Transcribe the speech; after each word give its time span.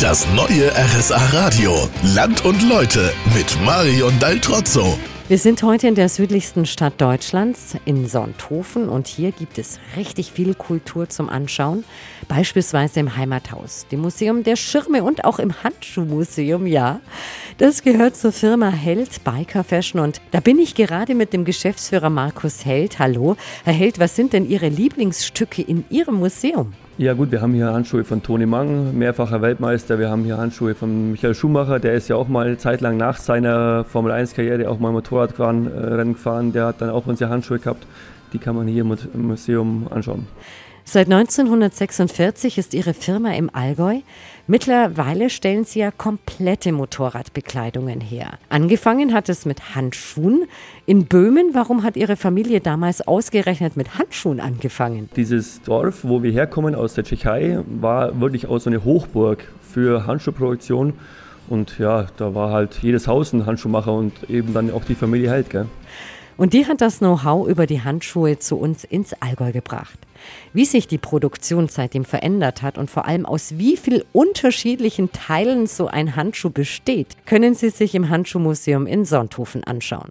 Das 0.00 0.28
neue 0.32 0.70
RSA 0.76 1.16
Radio. 1.32 1.76
Land 2.14 2.44
und 2.44 2.62
Leute 2.68 3.12
mit 3.34 3.58
Marion 3.64 4.16
Daltrozzo. 4.20 4.96
Wir 5.26 5.38
sind 5.38 5.64
heute 5.64 5.88
in 5.88 5.96
der 5.96 6.08
südlichsten 6.08 6.66
Stadt 6.66 7.00
Deutschlands, 7.00 7.74
in 7.84 8.06
Sonthofen, 8.06 8.88
und 8.88 9.08
hier 9.08 9.32
gibt 9.32 9.58
es 9.58 9.80
richtig 9.96 10.30
viel 10.30 10.54
Kultur 10.54 11.08
zum 11.08 11.28
Anschauen. 11.28 11.84
Beispielsweise 12.28 13.00
im 13.00 13.16
Heimathaus, 13.16 13.88
dem 13.90 14.00
Museum 14.00 14.44
der 14.44 14.54
Schirme 14.54 15.02
und 15.02 15.24
auch 15.24 15.40
im 15.40 15.64
Handschuhmuseum, 15.64 16.68
ja. 16.68 17.00
Das 17.56 17.82
gehört 17.82 18.16
zur 18.16 18.30
Firma 18.30 18.68
Held 18.68 19.24
Biker 19.24 19.64
Fashion 19.64 20.00
und 20.00 20.20
da 20.30 20.38
bin 20.38 20.60
ich 20.60 20.76
gerade 20.76 21.16
mit 21.16 21.32
dem 21.32 21.44
Geschäftsführer 21.44 22.08
Markus 22.08 22.64
Held. 22.64 23.00
Hallo. 23.00 23.36
Herr 23.64 23.74
Held, 23.74 23.98
was 23.98 24.14
sind 24.14 24.32
denn 24.32 24.48
Ihre 24.48 24.68
Lieblingsstücke 24.68 25.62
in 25.62 25.84
Ihrem 25.90 26.14
Museum? 26.14 26.72
Ja 27.00 27.12
gut, 27.12 27.30
wir 27.30 27.40
haben 27.40 27.54
hier 27.54 27.72
Handschuhe 27.72 28.02
von 28.02 28.24
Toni 28.24 28.44
Mang, 28.44 28.98
mehrfacher 28.98 29.40
Weltmeister. 29.40 30.00
Wir 30.00 30.10
haben 30.10 30.24
hier 30.24 30.36
Handschuhe 30.36 30.74
von 30.74 31.12
Michael 31.12 31.32
Schumacher, 31.32 31.78
der 31.78 31.92
ist 31.94 32.08
ja 32.08 32.16
auch 32.16 32.26
mal 32.26 32.58
zeitlang 32.58 32.96
nach 32.96 33.18
seiner 33.18 33.84
Formel 33.84 34.10
1 34.10 34.34
Karriere 34.34 34.68
auch 34.68 34.80
mal 34.80 34.90
Motorradrennen 34.90 36.10
äh, 36.10 36.12
gefahren. 36.12 36.52
Der 36.52 36.66
hat 36.66 36.80
dann 36.80 36.90
auch 36.90 37.06
unsere 37.06 37.30
Handschuhe 37.30 37.60
gehabt. 37.60 37.86
Die 38.32 38.38
kann 38.38 38.56
man 38.56 38.66
hier 38.66 38.82
im 38.82 39.28
Museum 39.28 39.86
anschauen. 39.88 40.26
Seit 40.90 41.12
1946 41.12 42.56
ist 42.56 42.72
Ihre 42.72 42.94
Firma 42.94 43.34
im 43.34 43.50
Allgäu. 43.54 43.98
Mittlerweile 44.46 45.28
stellen 45.28 45.66
Sie 45.66 45.80
ja 45.80 45.90
komplette 45.90 46.72
Motorradbekleidungen 46.72 48.00
her. 48.00 48.38
Angefangen 48.48 49.12
hat 49.12 49.28
es 49.28 49.44
mit 49.44 49.74
Handschuhen. 49.74 50.46
In 50.86 51.04
Böhmen, 51.04 51.50
warum 51.52 51.82
hat 51.82 51.98
Ihre 51.98 52.16
Familie 52.16 52.62
damals 52.62 53.06
ausgerechnet 53.06 53.76
mit 53.76 53.98
Handschuhen 53.98 54.40
angefangen? 54.40 55.10
Dieses 55.14 55.60
Dorf, 55.60 56.04
wo 56.04 56.22
wir 56.22 56.32
herkommen 56.32 56.74
aus 56.74 56.94
der 56.94 57.04
Tschechei, 57.04 57.58
war 57.66 58.18
wirklich 58.18 58.46
auch 58.46 58.58
so 58.58 58.70
eine 58.70 58.82
Hochburg 58.82 59.44
für 59.60 60.06
Handschuhproduktion. 60.06 60.94
Und 61.50 61.78
ja, 61.78 62.06
da 62.16 62.34
war 62.34 62.50
halt 62.50 62.78
jedes 62.80 63.06
Haus 63.06 63.34
ein 63.34 63.44
Handschuhmacher 63.44 63.92
und 63.92 64.30
eben 64.30 64.54
dann 64.54 64.70
auch 64.70 64.84
die 64.84 64.94
Familie 64.94 65.30
Held. 65.30 65.50
Gell? 65.50 65.66
Und 66.38 66.52
die 66.52 66.66
hat 66.66 66.80
das 66.80 66.98
Know-how 66.98 67.48
über 67.48 67.66
die 67.66 67.82
Handschuhe 67.82 68.38
zu 68.38 68.56
uns 68.56 68.84
ins 68.84 69.12
Allgäu 69.20 69.50
gebracht. 69.50 69.98
Wie 70.52 70.64
sich 70.64 70.86
die 70.86 70.96
Produktion 70.96 71.68
seitdem 71.68 72.04
verändert 72.04 72.62
hat 72.62 72.78
und 72.78 72.88
vor 72.88 73.06
allem 73.06 73.26
aus 73.26 73.58
wie 73.58 73.76
vielen 73.76 74.02
unterschiedlichen 74.12 75.10
Teilen 75.10 75.66
so 75.66 75.88
ein 75.88 76.14
Handschuh 76.14 76.50
besteht, 76.50 77.08
können 77.26 77.56
Sie 77.56 77.70
sich 77.70 77.94
im 77.96 78.08
Handschuhmuseum 78.08 78.86
in 78.86 79.04
Sonthofen 79.04 79.64
anschauen. 79.64 80.10